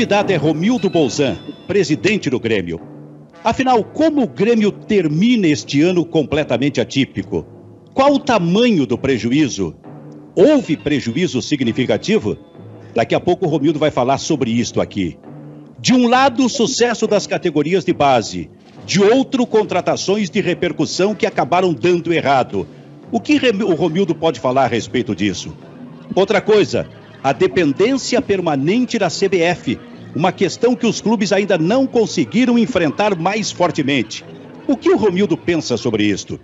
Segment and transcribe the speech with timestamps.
[0.00, 1.36] convidado é Romildo Bolzan,
[1.66, 2.80] presidente do Grêmio.
[3.44, 7.44] Afinal, como o Grêmio termina este ano completamente atípico?
[7.92, 9.76] Qual o tamanho do prejuízo?
[10.34, 12.38] Houve prejuízo significativo?
[12.94, 15.18] Daqui a pouco o Romildo vai falar sobre isto aqui.
[15.78, 18.48] De um lado, o sucesso das categorias de base.
[18.86, 22.66] De outro, contratações de repercussão que acabaram dando errado.
[23.12, 25.54] O que o Romildo pode falar a respeito disso?
[26.14, 26.88] Outra coisa,
[27.22, 29.78] a dependência permanente da CBF,
[30.14, 34.24] uma questão que os clubes ainda não conseguiram enfrentar mais fortemente.
[34.66, 36.38] O que o Romildo pensa sobre isto?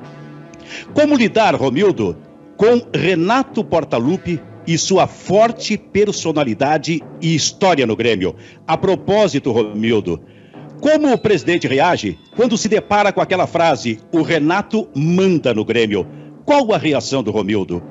[0.92, 2.16] Como lidar, Romildo,
[2.56, 8.34] com Renato Portaluppi e sua forte personalidade e história no Grêmio?
[8.66, 10.20] A propósito, Romildo,
[10.80, 16.06] como o presidente reage quando se depara com aquela frase: o Renato manda no Grêmio?
[16.44, 17.82] Qual a reação do Romildo?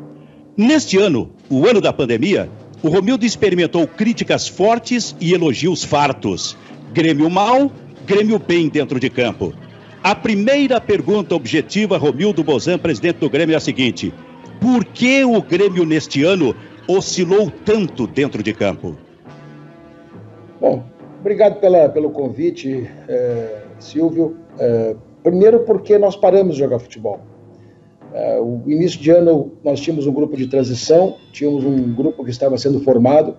[0.58, 2.50] Neste ano, o ano da pandemia,
[2.86, 6.56] o Romildo experimentou críticas fortes e elogios fartos.
[6.94, 7.72] Grêmio mal,
[8.06, 9.56] Grêmio bem dentro de campo.
[10.04, 14.14] A primeira pergunta objetiva, Romildo Bozan, presidente do Grêmio, é a seguinte:
[14.62, 16.56] por que o Grêmio neste ano
[16.88, 18.96] oscilou tanto dentro de campo?
[20.62, 20.84] Bom,
[21.20, 24.38] obrigado pela, pelo convite, eh, Silvio.
[24.60, 27.20] Eh, primeiro, porque nós paramos de jogar futebol.
[28.16, 32.32] Uh, o início de ano nós tínhamos um grupo de transição, tínhamos um grupo que
[32.32, 33.36] estava sendo formado,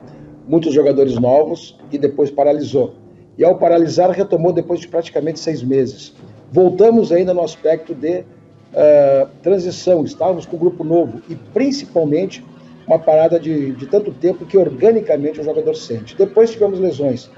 [0.47, 2.93] muitos jogadores novos e depois paralisou.
[3.39, 6.13] E ao paralisar retomou depois de praticamente seis meses.
[6.53, 12.45] Voltamos ainda no aspecto de uh, transição, estávamos com um grupo novo e principalmente
[12.87, 16.15] uma parada de, de tanto tempo que organicamente o jogador sente.
[16.15, 17.31] Depois tivemos lesões.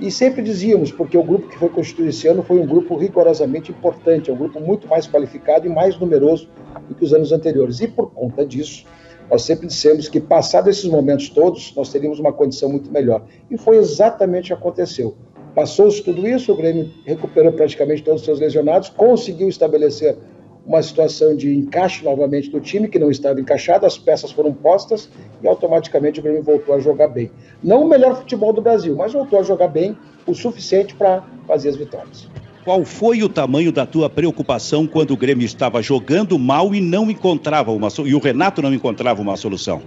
[0.00, 3.70] E sempre dizíamos, porque o grupo que foi constituído esse ano foi um grupo rigorosamente
[3.70, 6.48] importante, é um grupo muito mais qualificado e mais numeroso
[6.88, 7.80] do que os anos anteriores.
[7.80, 8.84] E por conta disso,
[9.30, 13.24] nós sempre dissemos que, passados esses momentos todos, nós teríamos uma condição muito melhor.
[13.50, 15.14] E foi exatamente o que aconteceu.
[15.54, 20.18] Passou-se tudo isso, o Grêmio recuperou praticamente todos os seus lesionados, conseguiu estabelecer
[20.66, 25.10] uma situação de encaixe novamente do time, que não estava encaixado, as peças foram postas
[25.42, 27.30] e automaticamente o Grêmio voltou a jogar bem.
[27.62, 31.68] Não o melhor futebol do Brasil, mas voltou a jogar bem o suficiente para fazer
[31.68, 32.28] as vitórias.
[32.64, 37.10] Qual foi o tamanho da tua preocupação quando o Grêmio estava jogando mal e não
[37.10, 39.82] encontrava uma e o Renato não encontrava uma solução?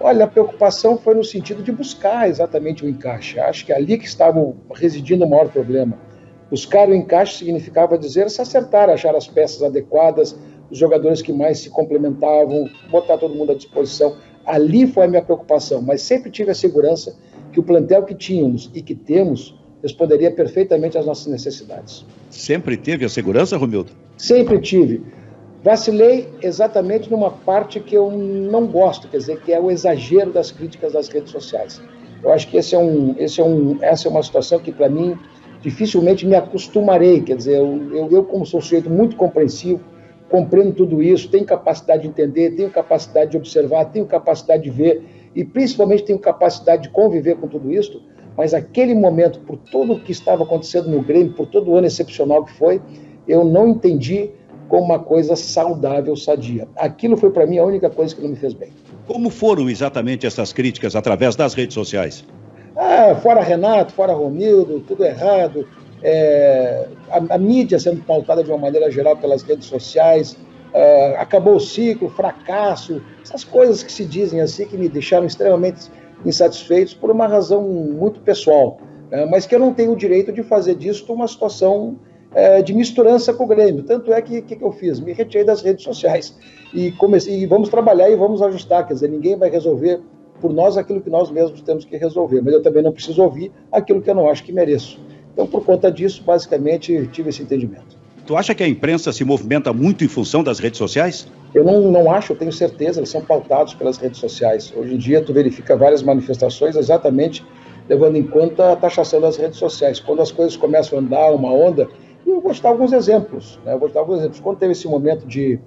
[0.00, 3.38] Olha, a preocupação foi no sentido de buscar exatamente o encaixe.
[3.38, 5.98] Acho que é ali que estava residindo o maior problema.
[6.50, 10.36] Buscar o encaixe significava dizer se acertar, achar as peças adequadas,
[10.70, 14.16] os jogadores que mais se complementavam, botar todo mundo à disposição.
[14.46, 17.16] Ali foi a minha preocupação, mas sempre tive a segurança
[17.52, 22.04] que o plantel que tínhamos e que temos responderia perfeitamente às nossas necessidades.
[22.30, 23.92] Sempre teve a segurança, Romildo?
[24.16, 25.02] Sempre tive.
[25.62, 30.50] Vacilei exatamente numa parte que eu não gosto, quer dizer, que é o exagero das
[30.50, 31.80] críticas das redes sociais.
[32.22, 34.88] Eu acho que esse é um, esse é um, essa é uma situação que, para
[34.88, 35.16] mim,
[35.60, 37.20] dificilmente me acostumarei.
[37.22, 39.80] Quer dizer, eu, eu, eu, como sou um sujeito muito compreensivo,
[40.28, 45.02] compreendo tudo isso, tenho capacidade de entender, tenho capacidade de observar, tenho capacidade de ver
[45.34, 48.02] e, principalmente, tenho capacidade de conviver com tudo isso
[48.38, 51.88] mas aquele momento, por tudo o que estava acontecendo no Grêmio, por todo o ano
[51.88, 52.80] excepcional que foi,
[53.26, 54.30] eu não entendi
[54.68, 56.68] como uma coisa saudável, sadia.
[56.76, 58.70] Aquilo foi para mim a única coisa que não me fez bem.
[59.08, 62.24] Como foram exatamente essas críticas através das redes sociais?
[62.80, 65.66] Ah, fora Renato, fora Romildo, tudo errado.
[66.00, 70.34] É, a, a, mídia sendo pautada de uma maneira geral pelas redes sociais,
[70.72, 75.90] uh, acabou o ciclo, fracasso, essas coisas que se dizem assim que me deixaram extremamente
[76.24, 78.78] insatisfeitos por uma razão muito pessoal,
[79.10, 79.26] né?
[79.26, 81.96] mas que eu não tenho o direito de fazer disso uma situação
[82.32, 83.82] é, de misturança com o Grêmio.
[83.82, 85.00] Tanto é que o que, que, eu fiz?
[85.00, 86.36] Me retirei das redes sociais
[86.72, 88.86] e, comecei, e vamos trabalhar e vamos ajustar.
[88.86, 90.00] Quer dizer, ninguém vai resolver
[90.40, 93.52] por nós aquilo que nós mesmos temos que resolver, mas eu também não preciso ouvir
[93.70, 95.00] aquilo que eu não acho que mereço.
[95.32, 97.96] Então, por conta disso, basicamente, tive esse entendimento.
[98.26, 101.26] Tu acha que a imprensa se movimenta muito em função das redes sociais?
[101.54, 104.72] Eu não, não acho, eu tenho certeza, eles são pautados pelas redes sociais.
[104.76, 107.44] Hoje em dia, tu verifica várias manifestações exatamente
[107.88, 109.98] levando em conta a taxação das redes sociais.
[109.98, 111.88] Quando as coisas começam a andar uma onda,
[112.26, 113.58] e eu vou dar alguns exemplos.
[113.64, 113.72] Né?
[113.72, 114.40] Eu vou alguns exemplos.
[114.40, 115.58] Quando teve esse momento de,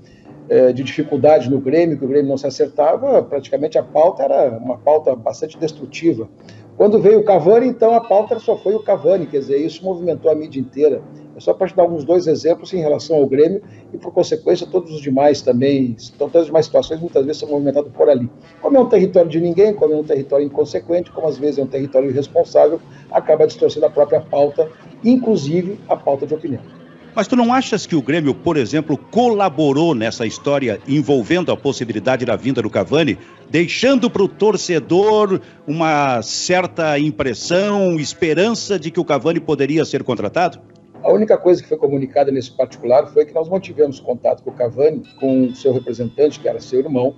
[0.74, 4.78] de dificuldade no Grêmio, que o Grêmio não se acertava, praticamente a pauta era uma
[4.78, 6.28] pauta bastante destrutiva.
[6.76, 10.32] Quando veio o Cavani, então a pauta só foi o Cavani, quer dizer, isso movimentou
[10.32, 11.02] a mídia inteira.
[11.36, 13.62] É só para te dar alguns dois exemplos em relação ao Grêmio
[13.94, 17.50] e, por consequência, todos os demais também, então, todas as demais situações muitas vezes são
[17.50, 18.30] movimentadas por ali.
[18.62, 21.64] Como é um território de ninguém, como é um território inconsequente, como às vezes é
[21.64, 24.68] um território irresponsável, acaba distorcendo a própria pauta,
[25.04, 26.81] inclusive a pauta de opinião.
[27.14, 32.26] Mas tu não achas que o Grêmio, por exemplo, colaborou nessa história envolvendo a possibilidade
[32.26, 33.18] da vinda do Cavani,
[33.50, 40.60] deixando para o torcedor uma certa impressão, esperança de que o Cavani poderia ser contratado?
[41.04, 44.54] A única coisa que foi comunicada nesse particular foi que nós mantivemos contato com o
[44.54, 47.16] Cavani, com seu representante, que era seu irmão,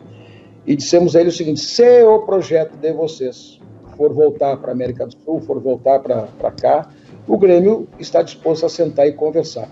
[0.66, 3.60] e dissemos a ele o seguinte: se o projeto de vocês
[3.96, 6.90] for voltar para a América do Sul, for voltar para cá,
[7.28, 9.70] o Grêmio está disposto a sentar e conversar.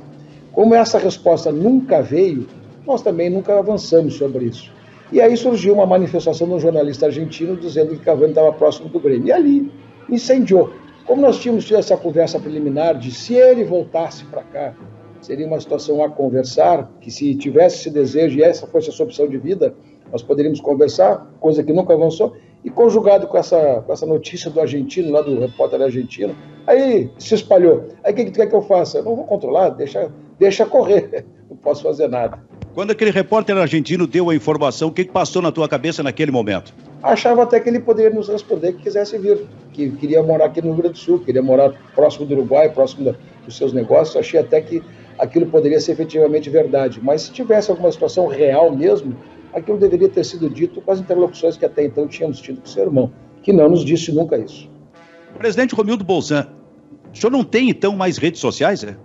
[0.53, 2.47] Como essa resposta nunca veio,
[2.85, 4.71] nós também nunca avançamos sobre isso.
[5.11, 8.99] E aí surgiu uma manifestação de um jornalista argentino dizendo que Cavani estava próximo do
[8.99, 9.27] Grêmio.
[9.27, 9.71] E ali
[10.09, 10.71] incendiou.
[11.05, 14.73] Como nós tínhamos tido essa conversa preliminar de se ele voltasse para cá,
[15.21, 19.05] seria uma situação a conversar, que se tivesse esse desejo e essa fosse a sua
[19.05, 19.73] opção de vida,
[20.11, 24.59] nós poderíamos conversar, coisa que nunca avançou, e conjugado com essa, com essa notícia do
[24.59, 26.35] argentino, lá do repórter argentino,
[26.67, 27.85] aí se espalhou.
[28.03, 28.99] Aí o que, que tu quer que eu faça?
[28.99, 30.11] Eu não vou controlar, deixa,
[30.41, 32.39] deixa correr, não posso fazer nada.
[32.73, 36.73] Quando aquele repórter argentino deu a informação, o que, passou na tua cabeça naquele momento?
[37.03, 40.69] Achava até que ele poderia nos responder que quisesse vir, que queria morar aqui no
[40.69, 43.15] Rio Grande do Sul, queria morar próximo do Uruguai, próximo
[43.45, 44.15] dos seus negócios.
[44.15, 44.81] Achei até que
[45.19, 46.99] aquilo poderia ser efetivamente verdade.
[47.03, 49.15] Mas se tivesse alguma situação real mesmo,
[49.53, 52.69] aquilo deveria ter sido dito com as interlocuções que até então tínhamos tido com o
[52.69, 53.11] seu irmão,
[53.43, 54.69] que não nos disse nunca isso.
[55.37, 56.47] Presidente Romildo Bolzan,
[57.13, 58.95] o senhor não tem então mais redes sociais, é?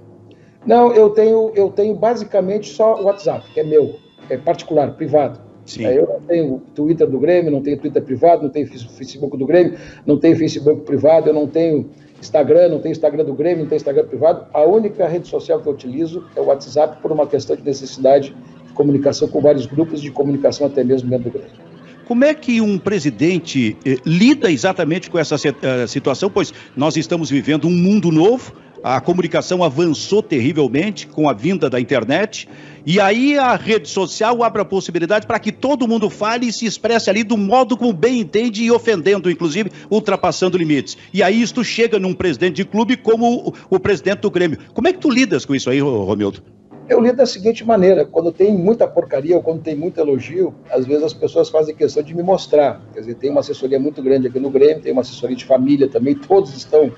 [0.66, 3.96] Não, eu tenho, eu tenho basicamente só o WhatsApp, que é meu,
[4.28, 5.38] é particular, privado.
[5.64, 5.84] Sim.
[5.84, 9.76] Eu não tenho Twitter do Grêmio, não tenho Twitter privado, não tenho Facebook do Grêmio,
[10.04, 11.90] não tenho Facebook privado, eu não tenho
[12.20, 14.46] Instagram, não tenho Instagram do Grêmio, não tenho Instagram privado.
[14.52, 18.34] A única rede social que eu utilizo é o WhatsApp por uma questão de necessidade
[18.74, 21.66] comunicação com vários grupos de comunicação, até mesmo dentro do Grêmio.
[22.06, 26.30] Como é que um presidente eh, lida exatamente com essa uh, situação?
[26.30, 28.52] Pois nós estamos vivendo um mundo novo,
[28.94, 32.48] a comunicação avançou terrivelmente com a vinda da internet,
[32.86, 36.66] e aí a rede social abre a possibilidade para que todo mundo fale e se
[36.66, 40.96] expresse ali do modo como bem entende e ofendendo, inclusive, ultrapassando limites.
[41.12, 44.58] E aí isto chega num presidente de clube como o, presidente do Grêmio.
[44.72, 46.40] Como é que tu lidas com isso aí, Romildo?
[46.88, 50.86] Eu lido da seguinte maneira: quando tem muita porcaria ou quando tem muito elogio, às
[50.86, 52.80] vezes as pessoas fazem questão de me mostrar.
[52.94, 55.88] Quer dizer, tem uma assessoria muito grande aqui no Grêmio, tem uma assessoria de família
[55.88, 56.92] também, todos estão.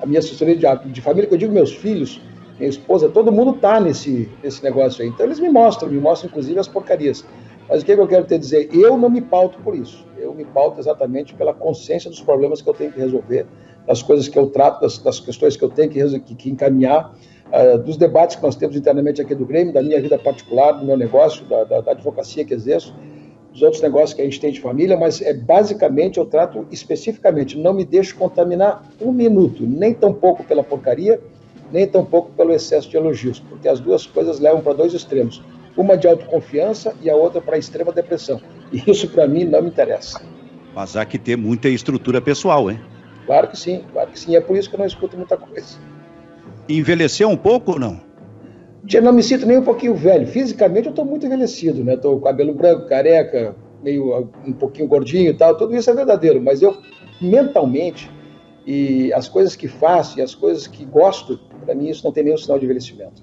[0.00, 2.20] A minha assessoria de, de família, que eu digo meus filhos,
[2.58, 5.08] minha esposa, todo mundo está nesse, nesse negócio aí.
[5.08, 7.24] Então eles me mostram, me mostram inclusive as porcarias.
[7.68, 8.68] Mas o que, é que eu quero te dizer?
[8.72, 10.04] Eu não me pauto por isso.
[10.18, 13.46] Eu me pauto exatamente pela consciência dos problemas que eu tenho que resolver,
[13.86, 17.14] das coisas que eu trato, das, das questões que eu tenho que, que, que encaminhar
[17.50, 20.84] uh, dos debates que nós temos internamente aqui do Grêmio, da minha vida particular, do
[20.84, 22.94] meu negócio, da, da, da, advocacia que exerço,
[23.52, 27.58] dos outros negócios que a gente tem de família, mas é basicamente eu trato especificamente,
[27.58, 31.20] não me deixo contaminar um minuto, nem tão pouco pela porcaria,
[31.72, 35.42] nem tão pouco pelo excesso de elogios, porque as duas coisas levam para dois extremos,
[35.76, 38.40] uma de autoconfiança e a outra para extrema depressão.
[38.72, 40.22] E isso para mim não me interessa.
[40.74, 42.80] Mas há que ter muita estrutura pessoal, hein?
[43.26, 44.36] Claro que sim, claro que sim.
[44.36, 45.78] É por isso que eu não escuto muita coisa.
[46.68, 48.00] Envelheceu um pouco ou não?
[48.86, 50.26] Já não me sinto nem um pouquinho velho.
[50.26, 51.94] Fisicamente eu estou muito envelhecido, né?
[51.94, 55.56] Estou com cabelo branco, careca, meio um pouquinho gordinho e tal.
[55.56, 56.76] Tudo isso é verdadeiro, mas eu
[57.20, 58.10] mentalmente
[58.66, 62.24] e as coisas que faço e as coisas que gosto, para mim isso não tem
[62.24, 63.22] nenhum sinal de envelhecimento.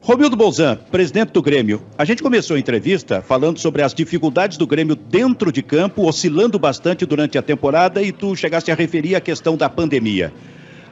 [0.00, 1.82] Romildo Bolzan, presidente do Grêmio.
[1.98, 6.58] A gente começou a entrevista falando sobre as dificuldades do Grêmio dentro de campo, oscilando
[6.58, 10.32] bastante durante a temporada, e tu chegaste a referir a questão da pandemia.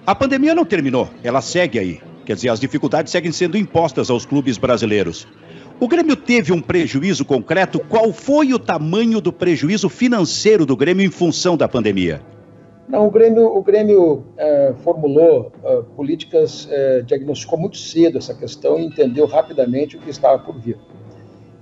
[0.04, 2.00] A pandemia não terminou, ela segue aí.
[2.24, 5.26] Quer dizer, as dificuldades seguem sendo impostas aos clubes brasileiros.
[5.78, 7.78] O Grêmio teve um prejuízo concreto?
[7.80, 12.22] Qual foi o tamanho do prejuízo financeiro do Grêmio em função da pandemia?
[12.88, 18.78] Não, o Grêmio, o Grêmio é, formulou é, políticas, é, diagnosticou muito cedo essa questão
[18.78, 20.78] e entendeu rapidamente o que estava por vir.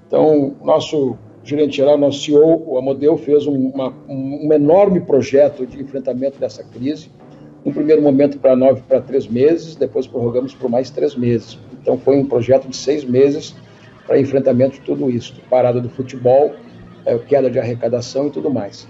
[0.06, 3.72] Então, nosso gerente geral, nosso CEO, o Amodeu, fez um,
[4.08, 7.10] um enorme projeto de enfrentamento dessa crise
[7.64, 11.58] no primeiro momento para nove para três meses, depois prorrogamos por mais três meses.
[11.80, 13.54] Então foi um projeto de seis meses
[14.06, 16.52] para enfrentamento de tudo isso, parada do futebol,
[17.06, 18.86] é, queda de arrecadação e tudo mais.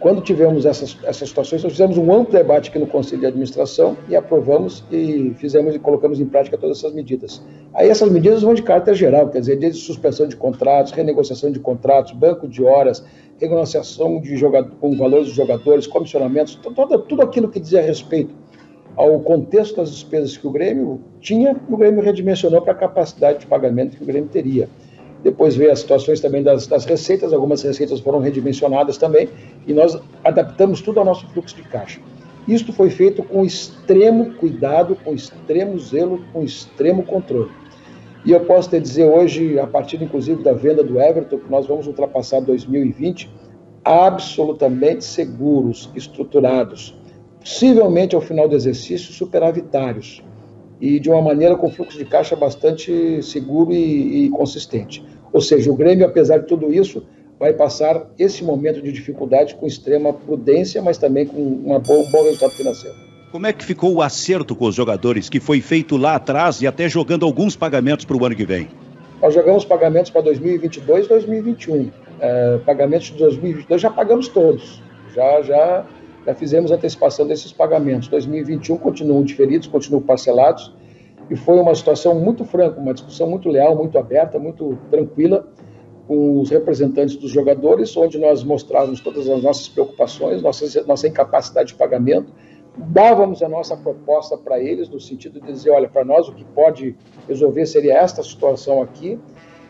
[0.00, 3.96] Quando tivemos essas, essas situações, nós fizemos um amplo debate aqui no Conselho de Administração
[4.06, 7.42] e aprovamos e fizemos e colocamos em prática todas essas medidas.
[7.72, 11.58] Aí essas medidas vão de caráter geral, quer dizer, desde suspensão de contratos, renegociação de
[11.58, 13.02] contratos, banco de horas,
[13.40, 18.34] renegociação de jogador, com valores dos jogadores, comissionamentos, todo, tudo aquilo que dizia respeito
[18.96, 23.46] ao contexto das despesas que o Grêmio tinha, o Grêmio redimensionou para a capacidade de
[23.46, 24.68] pagamento que o Grêmio teria.
[25.22, 29.28] Depois veio as situações também das, das, receitas, algumas receitas foram redimensionadas também,
[29.66, 32.00] e nós adaptamos tudo ao nosso fluxo de caixa.
[32.46, 37.50] Isto foi feito com extremo cuidado, com extremo zelo, com extremo controle.
[38.24, 41.66] E eu posso te dizer hoje, a partir inclusive da venda do Everton, que nós
[41.66, 43.30] vamos ultrapassar 2020
[43.84, 46.98] absolutamente seguros, estruturados,
[47.38, 50.24] possivelmente ao final do exercício superavitários
[50.80, 55.04] e de uma maneira com fluxo de caixa bastante seguro e, e consistente.
[55.30, 57.06] Ou seja, o Grêmio, apesar de tudo isso,
[57.38, 62.10] vai passar esse momento de dificuldade com extrema prudência, mas também com uma boa, um
[62.10, 63.13] bom resultado financeiro.
[63.34, 66.68] Como é que ficou o acerto com os jogadores que foi feito lá atrás e
[66.68, 68.68] até jogando alguns pagamentos para o ano que vem?
[69.20, 71.90] Nós jogamos pagamentos para 2022 e 2021.
[72.20, 74.80] É, pagamentos de 2022 já pagamos todos.
[75.12, 75.84] Já, já,
[76.24, 78.06] já fizemos antecipação desses pagamentos.
[78.06, 80.72] 2021 continuam diferidos, continuam parcelados.
[81.28, 85.44] E foi uma situação muito franca, uma discussão muito leal, muito aberta, muito tranquila
[86.06, 91.70] com os representantes dos jogadores, onde nós mostrávamos todas as nossas preocupações, nossa, nossa incapacidade
[91.70, 92.32] de pagamento
[92.76, 96.44] dávamos a nossa proposta para eles, no sentido de dizer: olha, para nós o que
[96.44, 96.96] pode
[97.28, 99.18] resolver seria esta situação aqui.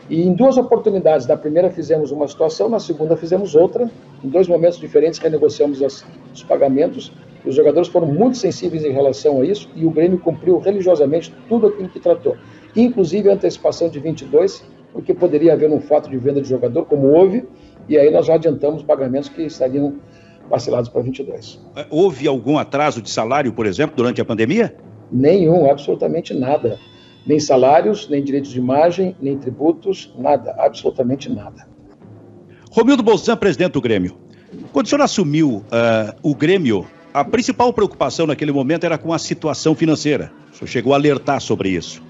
[0.08, 3.90] E em duas oportunidades, na primeira fizemos uma situação, na segunda fizemos outra.
[4.22, 7.10] Em dois momentos diferentes renegociamos as, os pagamentos.
[7.44, 11.66] Os jogadores foram muito sensíveis em relação a isso e o Grêmio cumpriu religiosamente tudo
[11.66, 12.36] aquilo que tratou,
[12.74, 17.08] inclusive a antecipação de 22, porque poderia haver um fato de venda de jogador, como
[17.08, 17.46] houve,
[17.86, 19.96] e aí nós já adiantamos pagamentos que estariam
[20.48, 21.60] parcelados para 22.
[21.76, 24.76] É, houve algum atraso de salário, por exemplo, durante a pandemia?
[25.10, 26.78] Nenhum, absolutamente nada.
[27.26, 31.66] Nem salários, nem direitos de imagem, nem tributos, nada, absolutamente nada.
[32.70, 34.16] Romildo Bolzan, presidente do Grêmio.
[34.72, 39.18] Quando o senhor assumiu uh, o Grêmio, a principal preocupação naquele momento era com a
[39.18, 40.32] situação financeira.
[40.52, 42.02] O senhor chegou a alertar sobre isso.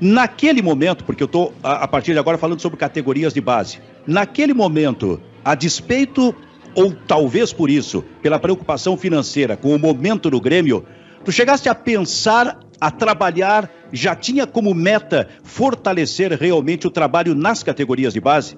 [0.00, 3.78] Naquele momento, porque eu estou a, a partir de agora falando sobre categorias de base,
[4.06, 6.34] naquele momento, a despeito
[6.76, 10.84] ou talvez por isso, pela preocupação financeira com o momento do Grêmio,
[11.24, 17.62] tu chegaste a pensar, a trabalhar, já tinha como meta fortalecer realmente o trabalho nas
[17.62, 18.56] categorias de base?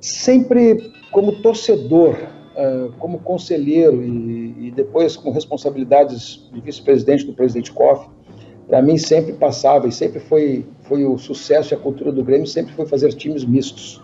[0.00, 2.16] Sempre como torcedor,
[2.56, 8.10] ah, como conselheiro e depois com responsabilidades de vice-presidente do presidente Koff,
[8.66, 12.46] para mim sempre passava e sempre foi, foi o sucesso e a cultura do Grêmio
[12.46, 14.02] sempre foi fazer times mistos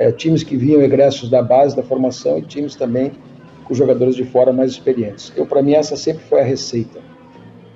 [0.00, 3.12] é, times que vinham egressos da base da formação e times também
[3.64, 5.30] com jogadores de fora mais experientes.
[5.36, 6.98] Eu, para mim, essa sempre foi a receita.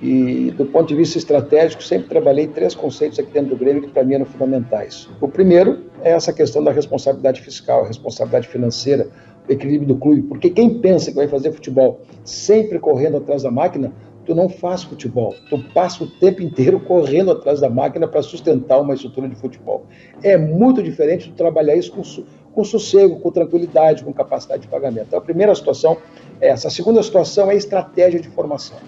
[0.01, 3.91] E do ponto de vista estratégico, sempre trabalhei três conceitos aqui dentro do Grêmio que
[3.91, 5.07] para mim eram fundamentais.
[5.21, 9.07] O primeiro é essa questão da responsabilidade fiscal, responsabilidade financeira,
[9.47, 13.51] o equilíbrio do clube, porque quem pensa que vai fazer futebol sempre correndo atrás da
[13.51, 13.93] máquina,
[14.25, 18.81] tu não faz futebol, tu passa o tempo inteiro correndo atrás da máquina para sustentar
[18.81, 19.85] uma estrutura de futebol.
[20.23, 22.03] É muito diferente de trabalhar isso com,
[22.53, 25.07] com sossego, com tranquilidade, com capacidade de pagamento.
[25.09, 25.99] Então, a primeira situação
[26.41, 26.69] é essa.
[26.69, 28.79] A segunda situação é estratégia de formação.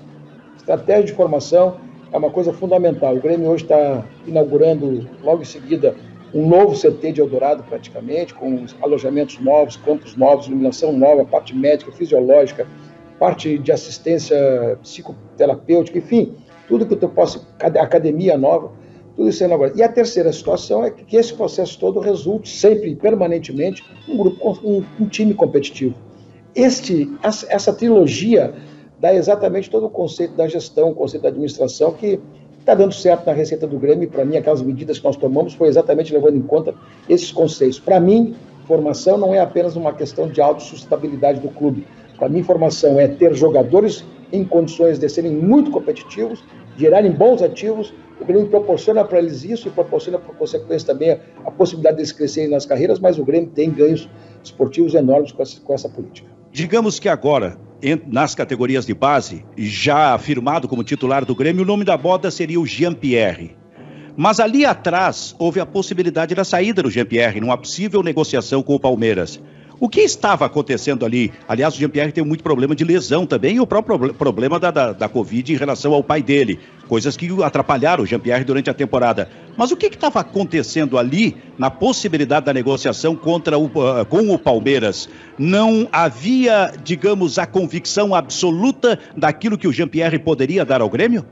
[0.56, 1.76] Estratégia de formação
[2.12, 3.14] é uma coisa fundamental.
[3.14, 5.94] O Grêmio hoje está inaugurando, logo em seguida,
[6.34, 11.92] um novo CT de Eldorado, praticamente, com alojamentos novos, campos novos, iluminação nova, parte médica,
[11.92, 12.66] fisiológica,
[13.18, 16.34] parte de assistência psicoterapêutica, enfim,
[16.68, 18.70] tudo que eu possa, academia nova,
[19.16, 19.72] tudo isso é agora.
[19.74, 24.84] E a terceira situação é que esse processo todo resulte sempre, permanentemente, um grupo, um,
[25.00, 25.94] um time competitivo.
[26.54, 28.54] Este, essa trilogia
[28.98, 32.20] dá exatamente todo o conceito da gestão, o conceito da administração que
[32.60, 34.08] está dando certo na receita do Grêmio.
[34.10, 36.74] Para mim, aquelas medidas que nós tomamos foi exatamente levando em conta
[37.08, 37.78] esses conceitos.
[37.78, 38.34] Para mim,
[38.66, 43.34] formação não é apenas uma questão de autossustentabilidade do clube, para mim, formação é ter
[43.34, 46.42] jogadores em condições de serem muito competitivos,
[46.76, 47.92] gerarem bons ativos.
[48.20, 52.50] O Grêmio proporciona para eles isso e proporciona, por consequência, também a possibilidade deles crescerem
[52.50, 54.08] nas carreiras, mas o Grêmio tem ganhos
[54.42, 56.28] esportivos enormes com essa, com essa política.
[56.50, 57.58] Digamos que agora,
[58.06, 62.58] nas categorias de base, já afirmado como titular do Grêmio, o nome da moda seria
[62.58, 63.54] o Jean-Pierre.
[64.16, 68.80] Mas ali atrás houve a possibilidade da saída do Jean-Pierre, numa possível negociação com o
[68.80, 69.38] Palmeiras.
[69.78, 71.30] O que estava acontecendo ali?
[71.46, 74.92] Aliás, o Jean-Pierre tem muito problema de lesão também e o próprio problema da, da,
[74.92, 76.58] da Covid em relação ao pai dele.
[76.88, 79.28] Coisas que atrapalharam o Jean-Pierre durante a temporada.
[79.54, 84.38] Mas o que estava acontecendo ali na possibilidade da negociação contra o, uh, com o
[84.38, 85.10] Palmeiras?
[85.38, 91.22] Não havia, digamos, a convicção absoluta daquilo que o Jean-Pierre poderia dar ao Grêmio?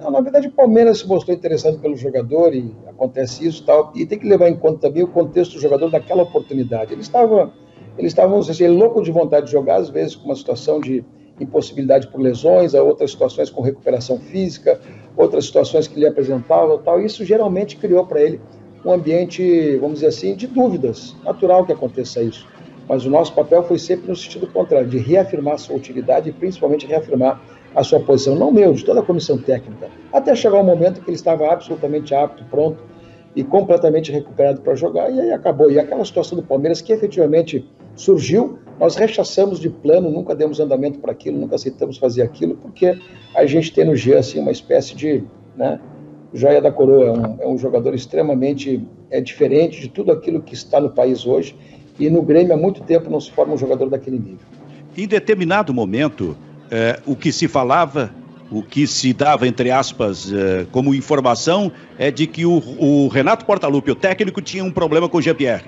[0.00, 3.92] Não, na verdade, o Palmeiras se mostrou interessado pelo jogador e acontece isso tal.
[3.94, 6.92] E tem que levar em conta também o contexto do jogador daquela oportunidade.
[6.92, 7.52] Ele estava
[7.98, 11.04] eles estavam assim, louco de vontade de jogar, às vezes com uma situação de
[11.40, 14.80] impossibilidade por lesões, a outras situações com recuperação física,
[15.16, 17.00] outras situações que lhe apresentavam tal.
[17.00, 18.40] Isso geralmente criou para ele
[18.84, 21.14] um ambiente, vamos dizer assim, de dúvidas.
[21.24, 22.46] Natural que aconteça isso.
[22.88, 26.86] mas o nosso papel foi sempre no sentido contrário, de reafirmar sua utilidade e principalmente
[26.86, 27.38] reafirmar
[27.74, 31.10] a sua posição, não meu, de toda a comissão técnica, até chegar o momento que
[31.10, 32.82] ele estava absolutamente apto, pronto
[33.36, 35.70] e completamente recuperado para jogar, e aí acabou.
[35.70, 37.68] E aquela situação do Palmeiras que efetivamente
[38.00, 42.98] surgiu, nós rechaçamos de plano, nunca demos andamento para aquilo, nunca aceitamos fazer aquilo, porque
[43.34, 45.24] a gente tem no G assim, uma espécie de
[45.56, 45.80] né,
[46.32, 50.54] joia da coroa, é um, é um jogador extremamente é diferente de tudo aquilo que
[50.54, 51.56] está no país hoje,
[51.98, 54.46] e no Grêmio há muito tempo não se forma um jogador daquele nível.
[54.96, 56.36] Em determinado momento,
[56.70, 58.14] é, o que se falava,
[58.50, 63.44] o que se dava, entre aspas, é, como informação, é de que o, o Renato
[63.44, 65.64] Portaluppi, o técnico, tinha um problema com o GPR.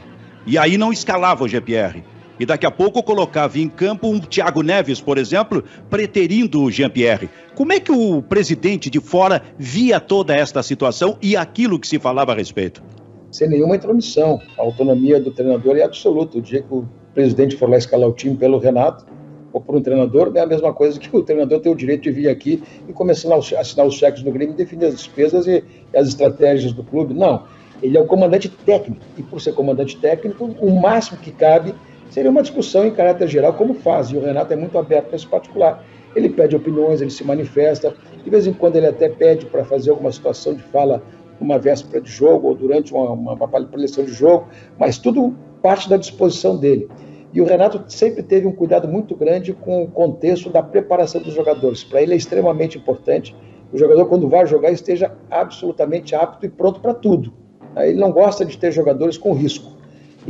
[0.46, 2.02] E aí não escalava o GPR.
[2.40, 7.28] E daqui a pouco colocava em campo um Thiago Neves, por exemplo, preterindo o Jean-Pierre.
[7.54, 11.98] Como é que o presidente de fora via toda esta situação e aquilo que se
[11.98, 12.82] falava a respeito?
[13.30, 14.40] Sem nenhuma intromissão.
[14.58, 16.38] A autonomia do treinador é absoluta.
[16.38, 19.04] O dia que o presidente for lá escalar o time pelo Renato,
[19.52, 22.10] ou por um treinador, é a mesma coisa que o treinador tem o direito de
[22.10, 25.62] vir aqui e começar a assinar os cheques do Grêmio definir as despesas e
[25.94, 27.12] as estratégias do clube.
[27.12, 27.42] Não.
[27.82, 29.02] Ele é o comandante técnico.
[29.18, 31.74] E por ser comandante técnico, o máximo que cabe
[32.10, 34.08] seria uma discussão em caráter geral, como faz.
[34.08, 35.84] E o Renato é muito aberto nesse particular.
[36.14, 37.94] Ele pede opiniões, ele se manifesta.
[38.22, 41.02] De vez em quando ele até pede para fazer alguma situação de fala
[41.40, 44.48] numa véspera de jogo ou durante uma, uma, uma preleção de jogo,
[44.78, 46.88] mas tudo parte da disposição dele.
[47.32, 51.32] E o Renato sempre teve um cuidado muito grande com o contexto da preparação dos
[51.32, 51.84] jogadores.
[51.84, 53.34] Para ele é extremamente importante
[53.72, 57.32] o jogador, quando vai jogar, esteja absolutamente apto e pronto para tudo.
[57.76, 59.79] Ele não gosta de ter jogadores com risco.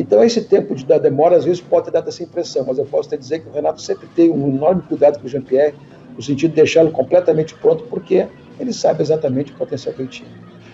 [0.01, 3.11] Então, esse tempo de demora, às vezes, pode ter dado essa impressão, mas eu posso
[3.11, 5.75] te dizer que o Renato sempre tem um enorme cuidado com o Jean-Pierre,
[6.17, 8.27] no sentido de deixá-lo completamente pronto, porque
[8.59, 10.31] ele sabe exatamente o potencial que ele tinha.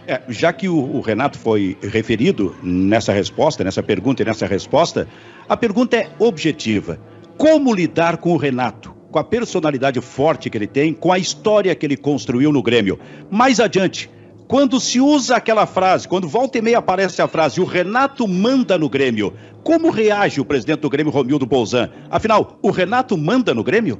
[0.06, 5.08] É, já que o, o, Renato foi referido nessa resposta, nessa pergunta e nessa resposta,
[5.48, 6.96] a pergunta é objetiva.
[7.36, 8.94] Como lidar com o Renato?
[9.10, 12.96] Com a personalidade forte que ele tem, com a história que ele construiu no Grêmio.
[13.28, 14.08] Mais adiante,
[14.48, 18.78] quando se usa aquela frase, quando volta e meia aparece a frase, o Renato manda
[18.78, 19.32] no Grêmio,
[19.64, 21.90] como reage o presidente do Grêmio, Romildo Bolzan?
[22.08, 23.98] Afinal, o Renato manda no Grêmio?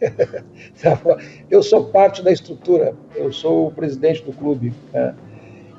[1.50, 4.72] eu sou parte da estrutura, eu sou o presidente do clube.
[4.92, 5.14] Né?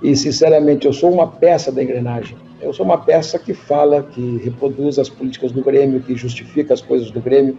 [0.02, 2.38] E, sinceramente, eu sou uma peça da engrenagem.
[2.62, 6.82] Eu sou uma peça que fala, que reproduz as políticas do Grêmio, que justifica as
[6.82, 7.58] coisas do Grêmio.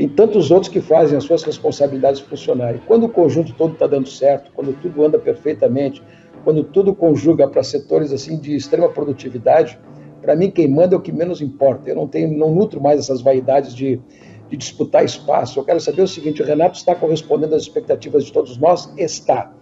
[0.00, 2.80] Tem tantos outros que fazem as suas responsabilidades funcionarem.
[2.86, 6.02] Quando o conjunto todo está dando certo, quando tudo anda perfeitamente,
[6.42, 9.78] quando tudo conjuga para setores assim de extrema produtividade,
[10.22, 11.90] para mim quem manda é o que menos importa.
[11.90, 14.00] Eu não tenho, não nutro mais essas vaidades de,
[14.48, 15.60] de disputar espaço.
[15.60, 18.90] Eu quero saber o seguinte: o Renato está correspondendo às expectativas de todos nós?
[18.96, 19.52] Está.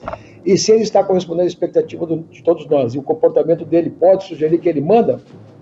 [0.46, 4.22] E se ele está correspondendo às expectativas de todos nós e o comportamento dele pode
[4.22, 5.20] sugerir que ele manda,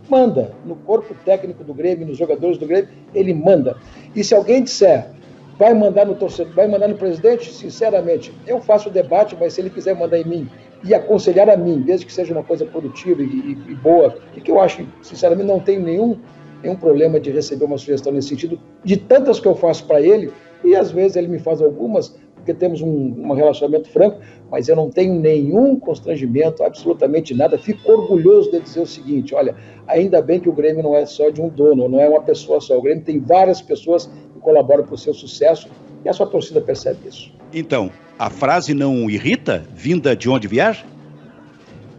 [0.09, 0.53] manda.
[0.65, 3.77] No corpo técnico do Grêmio, nos jogadores do Grêmio, ele manda.
[4.15, 5.11] E se alguém disser,
[5.59, 9.61] vai mandar no torcedor, vai mandar no presidente, sinceramente, eu faço o debate, mas se
[9.61, 10.49] ele quiser mandar em mim
[10.85, 14.41] e aconselhar a mim, desde que seja uma coisa produtiva e, e, e boa, e
[14.41, 16.19] que eu acho, sinceramente, não tenho nenhum,
[16.63, 20.33] nenhum problema de receber uma sugestão nesse sentido, de tantas que eu faço para ele,
[20.63, 24.77] e às vezes ele me faz algumas, porque temos um, um, relacionamento franco, mas eu
[24.77, 27.59] não tenho nenhum constrangimento, absolutamente nada.
[27.59, 29.57] Fico orgulhoso de dizer o seguinte: olha,
[29.89, 32.61] ainda bem que o Grêmio não é só de um dono, não é uma pessoa
[32.61, 32.79] só.
[32.79, 35.69] O Grêmio tem várias pessoas que colaboram para o seu sucesso
[36.05, 37.33] e a sua torcida percebe isso.
[37.53, 40.85] Então, a frase não irrita, vinda de onde vier?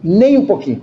[0.02, 0.82] Nem um pouquinho.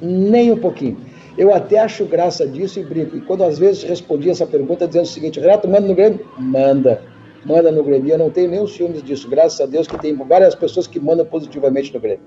[0.00, 0.96] Nem um pouquinho.
[1.36, 3.14] Eu até acho graça disso e brinco.
[3.14, 6.26] E quando às vezes respondi essa pergunta dizendo o seguinte: Renato, manda no Grêmio?
[6.38, 7.02] Manda
[7.46, 8.12] manda no Grêmio.
[8.12, 11.24] Eu não tenho nenhum ciúmes disso, graças a Deus que tem várias pessoas que mandam
[11.24, 12.24] positivamente no Grêmio.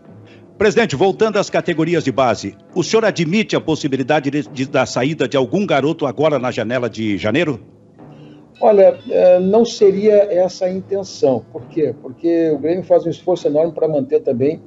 [0.58, 5.28] Presidente, voltando às categorias de base, o senhor admite a possibilidade de, de, da saída
[5.28, 7.60] de algum garoto agora na janela de janeiro?
[8.62, 11.46] Olha, é, não seria essa a intenção.
[11.52, 11.96] Por quê?
[12.02, 14.62] Porque o Grêmio faz um esforço enorme para manter também.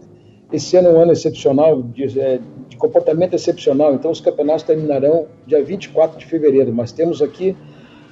[0.51, 2.39] Esse ano é um ano excepcional, de, é,
[2.69, 7.57] de comportamento excepcional, então os campeonatos terminarão dia 24 de fevereiro, mas temos aqui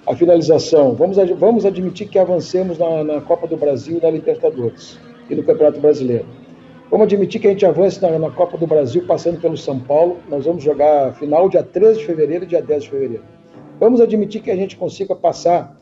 [0.07, 0.95] a finalização.
[0.95, 5.43] Vamos, vamos admitir que avancemos na, na, Copa do Brasil e na Libertadores e no
[5.43, 6.27] Campeonato Brasileiro.
[6.91, 10.19] Vamos admitir que a gente avance na, na, Copa do Brasil passando pelo São Paulo.
[10.29, 13.25] Nós vamos jogar final dia 13 de fevereiro e dia 10 de fevereiro.
[13.79, 15.79] Vamos admitir que a gente consiga passar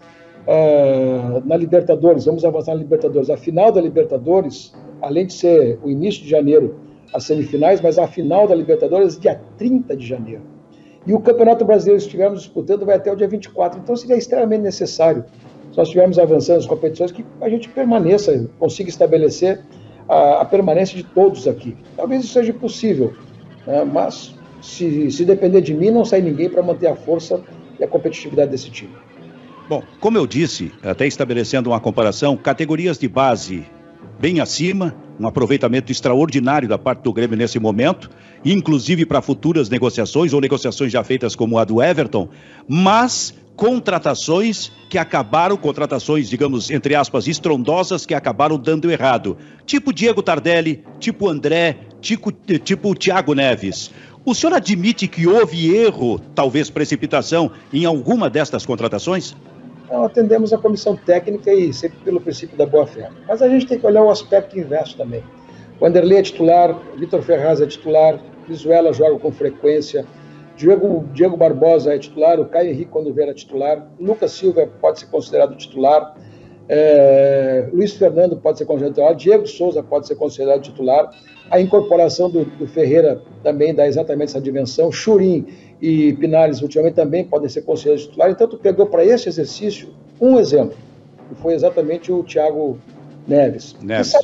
[0.47, 3.31] uh, na Libertadores, vamos avançar na Libertadores.
[3.31, 6.77] A final da Libertadores, além de ser o início de janeiro,
[7.13, 10.58] as semifinais, mas a final da Libertadores dia 30 de janeiro.
[11.09, 13.81] E o Campeonato Brasileiro, se estivermos disputando, vai até o dia 24.
[13.81, 15.25] Então seria extremamente necessário,
[15.73, 19.65] se nós estivermos avançando as competições, que a gente permaneça, consiga estabelecer
[20.07, 21.75] a, a permanência de todos aqui.
[21.97, 23.15] Talvez isso seja possível,
[23.67, 23.85] né?
[23.85, 27.41] mas se, se, depender de mim, não sai ninguém para manter a força
[27.81, 28.93] e a competitividade desse time.
[29.67, 33.67] Bom, como eu disse, até estabelecendo uma comparação, categorias de base
[34.21, 38.11] bem acima, um aproveitamento extraordinário da parte do Grêmio nesse momento,
[38.45, 42.29] inclusive para futuras negociações ou negociações já feitas como a do Everton,
[42.69, 49.37] mas contratações que acabaram, contratações, digamos, entre aspas, estrondosas que acabaram dando errado.
[49.67, 53.91] Tipo Diego Tardelli, tipo André, tipo, tipo Thiago Neves.
[54.25, 59.35] O senhor admite que houve erro, talvez precipitação, em alguma destas contratações?
[59.91, 63.11] Não, atendemos a comissão técnica e sempre pelo princípio da boa-fé.
[63.27, 65.23] Mas a gente tem que olhar o aspecto inverso também.
[65.81, 70.05] O Anderlei é titular, Vitor Ferraz é titular, Visuela joga com frequência,
[70.57, 74.99] Diego, Diego Barbosa é titular, o Caio Henrique, quando vier, é titular, Lucas Silva pode
[74.99, 76.17] ser considerado titular,
[76.69, 81.11] é, Luiz Fernando pode ser considerado titular, Diego Souza pode ser considerado titular,
[81.51, 85.47] a incorporação do, do Ferreira também dá exatamente essa dimensão, Churim
[85.81, 89.89] e Pinares ultimamente também podem ser considerados titulares, então tu pegou para esse exercício
[90.21, 90.77] um exemplo,
[91.29, 92.79] que foi exatamente o Thiago
[93.27, 93.77] Neves.
[93.83, 94.15] Neves.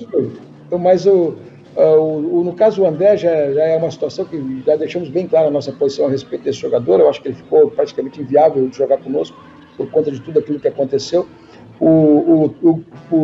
[0.66, 1.36] Então, mas o,
[1.76, 5.26] Uh, o, no caso do André, já, já, é uma situação que já deixamos bem
[5.26, 7.00] clara a nossa posição a respeito desse jogador.
[7.00, 9.36] Eu acho que ele ficou praticamente inviável de jogar conosco
[9.76, 11.26] por conta de tudo aquilo que aconteceu.
[11.80, 11.86] O,
[12.62, 13.16] o, o,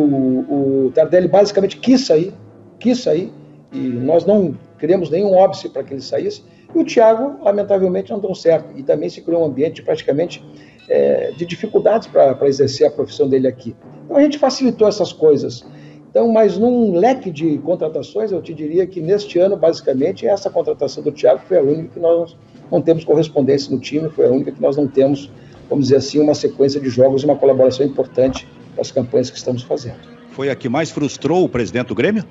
[0.87, 2.33] o Tardelli basicamente quis sair,
[2.79, 3.31] quis sair,
[3.71, 6.43] e nós não queremos nenhum óbice para que ele saísse.
[6.73, 8.77] E o Thiago, lamentavelmente, não deu certo.
[8.77, 10.43] E também se criou um ambiente praticamente
[10.89, 13.75] é, de dificuldades para exercer a profissão dele aqui.
[14.05, 15.65] Então a gente facilitou essas coisas.
[16.09, 21.01] Então, mas num leque de contratações, eu te diria que neste ano, basicamente, essa contratação
[21.01, 22.35] do Thiago foi a única que nós
[22.69, 25.31] não temos correspondência no time, foi a única que nós não temos,
[25.71, 29.37] vamos dizer assim, uma sequência de jogos e uma colaboração importante para as campanhas que
[29.37, 29.99] estamos fazendo.
[30.31, 32.25] Foi a que mais frustrou o presidente do Grêmio?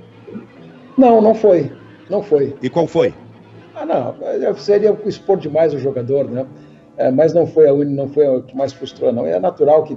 [0.96, 1.72] Não, não foi.
[2.10, 2.54] Não foi.
[2.60, 3.14] E qual foi?
[3.74, 4.54] Ah, não.
[4.56, 6.46] Seria expor demais o jogador, né?
[6.98, 9.24] É, mas não foi a única, não foi a que mais frustrou, não.
[9.24, 9.96] É natural que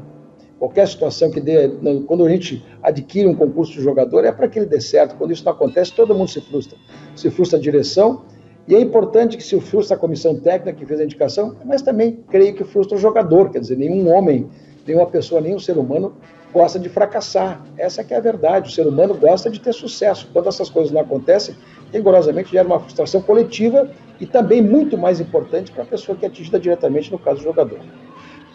[0.58, 1.68] qualquer situação que dê,
[2.08, 5.18] quando a gente adquire um concurso de jogador, é para que ele dê certo.
[5.18, 6.78] Quando isso não acontece, todo mundo se frustra.
[7.14, 8.22] Se frustra a direção,
[8.68, 12.24] e é importante que se frustra a comissão técnica que fez a indicação, mas também
[12.30, 14.48] creio que frustra o jogador, quer dizer, nenhum homem,
[14.88, 16.14] nenhuma pessoa, nenhum ser humano
[16.54, 17.62] gosta de fracassar.
[17.78, 18.70] Essa é é a verdade.
[18.70, 20.30] O ser humano gosta de ter sucesso.
[20.32, 21.56] Quando essas coisas não acontecem,
[21.92, 26.28] rigorosamente gera uma frustração coletiva e também muito mais importante para a pessoa que é
[26.28, 27.80] atingida diretamente, no caso do jogador.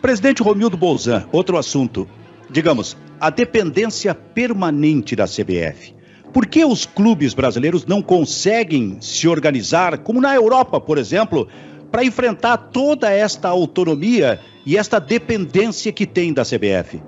[0.01, 2.09] Presidente Romildo Bolzan, outro assunto.
[2.49, 5.98] Digamos, a dependência permanente da CBF.
[6.33, 11.49] Por que os clubes brasileiros não conseguem se organizar, como na Europa, por exemplo,
[11.91, 17.01] para enfrentar toda esta autonomia e esta dependência que tem da CBF?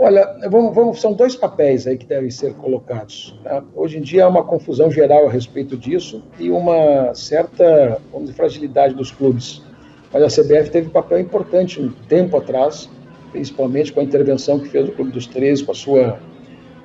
[0.00, 3.36] Olha, vamos, vamos, são dois papéis aí que devem ser colocados.
[3.42, 3.64] Tá?
[3.74, 8.36] Hoje em dia há uma confusão geral a respeito disso e uma certa vamos dizer,
[8.36, 9.60] fragilidade dos clubes.
[10.12, 12.88] Mas a CBF teve um papel importante um tempo atrás,
[13.32, 16.18] principalmente com a intervenção que fez o Clube dos 13, com a sua,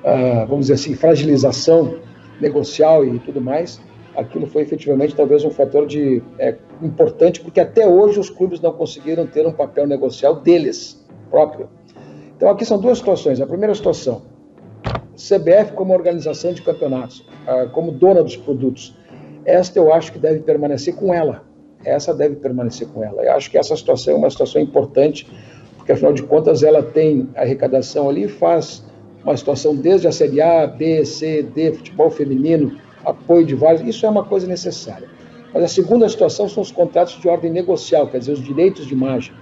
[0.03, 1.95] uh, vamos dizer assim, fragilização
[2.39, 3.81] negocial e tudo mais.
[4.15, 8.71] Aquilo foi efetivamente talvez um fator de, é, importante, porque até hoje os clubes não
[8.71, 11.67] conseguiram ter um papel negocial deles próprio.
[12.37, 13.41] Então aqui são duas situações.
[13.41, 14.21] A primeira situação,
[15.15, 18.95] CBF como organização de campeonatos, uh, como dona dos produtos.
[19.45, 21.43] Esta eu acho que deve permanecer com ela
[21.85, 23.23] essa deve permanecer com ela.
[23.23, 25.29] Eu acho que essa situação é uma situação importante,
[25.77, 28.83] porque afinal de contas ela tem arrecadação ali, faz
[29.23, 34.05] uma situação desde a Série A, B, C, D, futebol feminino, apoio de vários, isso
[34.05, 35.07] é uma coisa necessária.
[35.53, 38.93] Mas a segunda situação são os contratos de ordem negocial, quer dizer, os direitos de
[38.93, 39.33] imagem.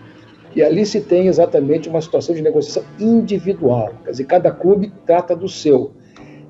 [0.56, 5.36] E ali se tem exatamente uma situação de negociação individual, quer dizer, cada clube trata
[5.36, 5.94] do seu.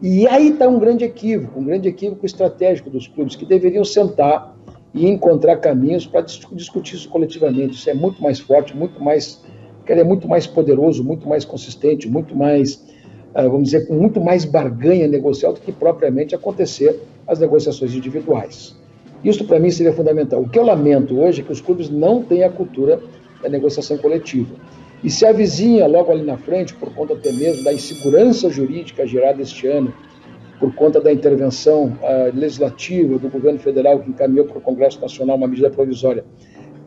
[0.01, 4.57] E aí está um grande equívoco, um grande equívoco estratégico dos clubes, que deveriam sentar
[4.93, 7.75] e encontrar caminhos para discutir isso coletivamente.
[7.75, 9.43] Isso é muito mais forte, muito mais,
[9.85, 12.83] é muito mais poderoso, muito mais consistente, muito mais,
[13.33, 18.75] vamos dizer, com muito mais barganha negocial do que propriamente acontecer as negociações individuais.
[19.23, 20.41] Isso para mim seria fundamental.
[20.41, 22.99] O que eu lamento hoje é que os clubes não têm a cultura
[23.41, 24.55] da negociação coletiva.
[25.03, 29.41] E se avizinha logo ali na frente, por conta até mesmo da insegurança jurídica gerada
[29.41, 29.93] este ano,
[30.59, 35.35] por conta da intervenção uh, legislativa do governo federal que encaminhou para o Congresso Nacional
[35.35, 36.23] uma medida provisória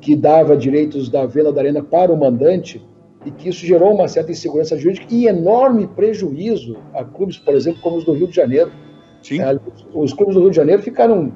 [0.00, 2.80] que dava direitos da venda da arena para o mandante
[3.24, 7.80] e que isso gerou uma certa insegurança jurídica e enorme prejuízo a clubes, por exemplo,
[7.80, 8.70] como os do Rio de Janeiro.
[9.22, 9.40] Sim.
[9.40, 9.60] Uh,
[9.94, 11.32] os clubes do Rio de Janeiro ficaram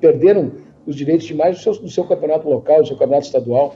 [0.00, 0.52] perderam
[0.86, 3.74] os direitos de mais do seu, do seu campeonato local, do seu campeonato estadual.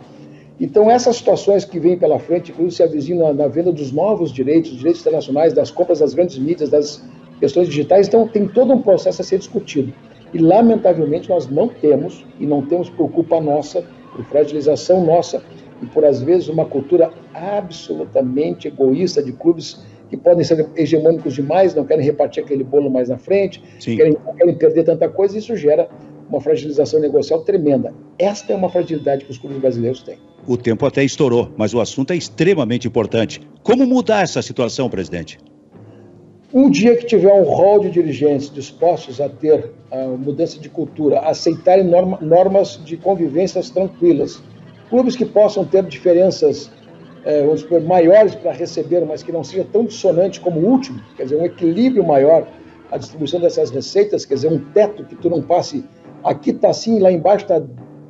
[0.59, 4.33] Então, essas situações que vêm pela frente, inclusive se avizinham na, na venda dos novos
[4.33, 7.05] direitos, direitos internacionais, das compras das grandes mídias, das
[7.39, 9.93] questões digitais, então tem todo um processo a ser discutido.
[10.33, 15.43] E, lamentavelmente, nós não temos, e não temos por culpa nossa, por fragilização nossa,
[15.83, 21.75] e por às vezes uma cultura absolutamente egoísta de clubes que podem ser hegemônicos demais,
[21.75, 25.57] não querem repartir aquele bolo mais na frente, querem, querem perder tanta coisa, e isso
[25.57, 25.89] gera
[26.29, 27.93] uma fragilização negocial tremenda.
[28.19, 30.19] Esta é uma fragilidade que os clubes brasileiros têm.
[30.47, 33.41] O tempo até estourou, mas o assunto é extremamente importante.
[33.63, 35.39] Como mudar essa situação, presidente?
[36.55, 41.19] Um dia que tiver um rol de dirigentes dispostos a ter a mudança de cultura,
[41.19, 44.41] a aceitarem norma, normas de convivências tranquilas,
[44.89, 46.71] clubes que possam ter diferenças
[47.27, 51.03] é, vamos dizer, maiores para receber, mas que não seja tão dissonante como o último,
[51.17, 52.47] quer dizer, um equilíbrio maior
[52.91, 55.85] a distribuição dessas receitas, quer dizer, um teto que tu não passe,
[56.23, 57.61] aqui está assim, lá embaixo está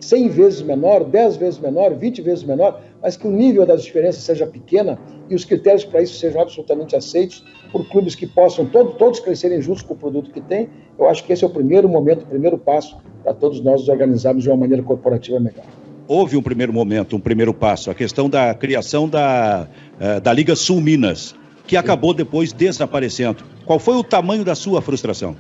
[0.01, 4.23] 100 vezes menor, 10 vezes menor, 20 vezes menor, mas que o nível das diferenças
[4.23, 4.99] seja pequena
[5.31, 9.63] e os critérios para isso sejam absolutamente aceitos por clubes que possam todo, todos crescerem
[9.63, 12.27] juntos com o produto que tem, eu acho que esse é o primeiro momento, o
[12.27, 15.65] primeiro passo para todos nós nos organizarmos de uma maneira corporativa melhor.
[16.09, 19.67] Houve um primeiro momento, um primeiro passo, a questão da criação da,
[20.01, 21.35] uh, da Liga Sul Minas,
[21.67, 23.45] que acabou depois desaparecendo.
[23.65, 25.35] Qual foi o tamanho da sua frustração?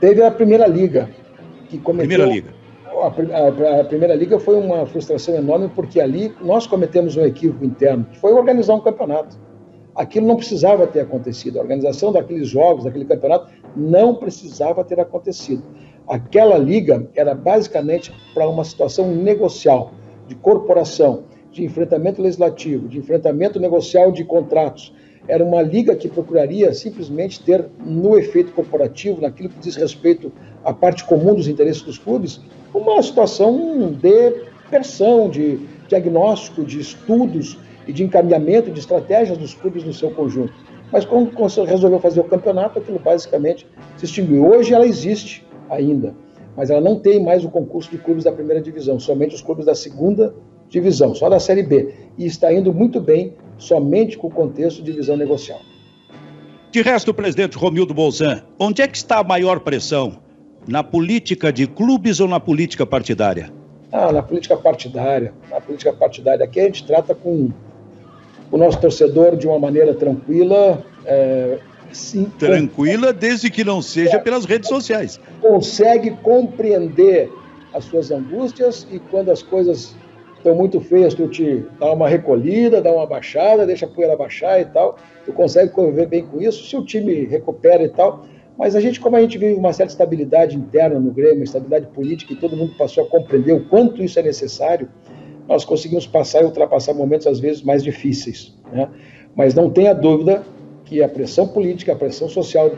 [0.00, 1.10] Teve a primeira liga,
[1.68, 2.08] que cometeu...
[2.08, 2.64] Primeira liga
[3.04, 8.04] a, a, primeira liga foi uma frustração enorme porque ali nós cometemos um equívoco interno,
[8.10, 9.38] que foi organizar um campeonato.
[9.94, 11.58] Aquilo não precisava ter acontecido.
[11.58, 15.62] A organização daqueles jogos, daquele campeonato, não precisava ter acontecido.
[16.06, 19.92] Aquela liga era basicamente para uma situação negocial,
[20.28, 24.92] de corporação, de enfrentamento legislativo, de enfrentamento negocial de contratos.
[25.26, 30.30] Era uma liga que procuraria simplesmente ter, no efeito corporativo, naquilo que diz respeito
[30.62, 32.40] à parte comum dos interesses dos clubes,
[32.74, 39.84] uma situação de pressão, de diagnóstico, de estudos e de encaminhamento de estratégias dos clubes
[39.84, 40.52] no seu conjunto.
[40.92, 41.30] Mas quando
[41.64, 44.46] resolveu fazer o campeonato, aquilo basicamente se extinguiu.
[44.46, 46.14] Hoje ela existe ainda,
[46.56, 49.66] mas ela não tem mais o concurso de clubes da primeira divisão, somente os clubes
[49.66, 50.34] da segunda
[50.68, 51.94] divisão, só da Série B.
[52.16, 55.60] E está indo muito bem somente com o contexto de divisão negocial.
[56.70, 60.18] De resto, presidente Romildo Bolzan, onde é que está a maior pressão?
[60.66, 63.52] Na política de clubes ou na política partidária?
[63.92, 65.32] Ah, na política partidária.
[65.48, 67.50] Na política partidária aqui a gente trata com
[68.50, 70.82] o nosso torcedor de uma maneira tranquila.
[71.04, 71.58] É,
[71.96, 75.20] sim, tranquila, desde que não seja é, pelas redes sociais.
[75.40, 77.30] Consegue compreender
[77.72, 79.94] as suas angústias e quando as coisas
[80.36, 84.60] estão muito feias, tu te dá uma recolhida, dá uma baixada, deixa a poeira baixar
[84.60, 84.96] e tal.
[85.24, 86.64] Tu consegue conviver bem com isso.
[86.64, 88.26] Se o time recupera e tal,
[88.56, 92.32] mas a gente, como a gente vive uma certa estabilidade interna no Grêmio, estabilidade política,
[92.32, 94.88] e todo mundo passou a compreender o quanto isso é necessário,
[95.48, 98.54] nós conseguimos passar e ultrapassar momentos, às vezes, mais difíceis.
[98.72, 98.88] Né?
[99.34, 100.42] Mas não tenha dúvida
[100.84, 102.72] que a pressão política, a pressão social,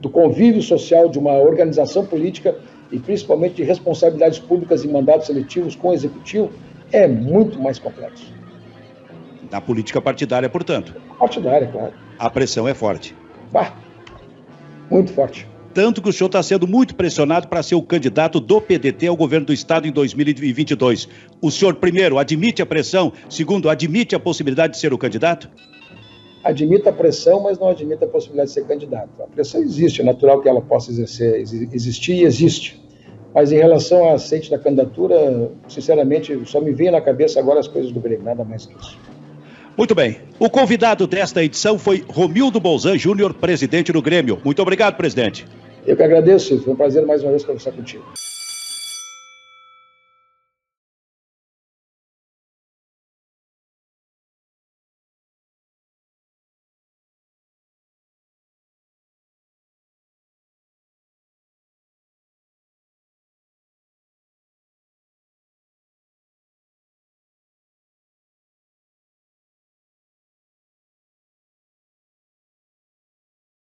[0.00, 2.56] do convívio social de uma organização política
[2.90, 6.50] e principalmente de responsabilidades públicas e mandatos seletivos com o executivo
[6.92, 8.32] é muito mais complexo.
[9.50, 10.94] Na política partidária, portanto.
[11.18, 11.92] Partidária, claro.
[12.18, 13.14] A pressão é forte.
[13.52, 13.74] Bah,
[14.90, 15.46] muito forte.
[15.72, 19.16] Tanto que o senhor está sendo muito pressionado para ser o candidato do PDT ao
[19.16, 21.08] governo do Estado em 2022.
[21.40, 23.12] O senhor, primeiro, admite a pressão?
[23.28, 25.48] Segundo, admite a possibilidade de ser o candidato?
[26.42, 29.10] Admite a pressão, mas não admite a possibilidade de ser candidato.
[29.22, 31.40] A pressão existe, é natural que ela possa exercer,
[31.72, 32.80] existir e existe.
[33.34, 37.68] Mas em relação ao aceite da candidatura, sinceramente, só me vem na cabeça agora as
[37.68, 38.98] coisas do Grêmio, nada mais que isso.
[39.76, 40.18] Muito bem.
[40.38, 44.38] O convidado desta edição foi Romildo Bolzan Júnior, presidente do Grêmio.
[44.44, 45.46] Muito obrigado, presidente.
[45.86, 46.58] Eu que agradeço.
[46.60, 48.04] Foi um prazer mais uma vez conversar contigo.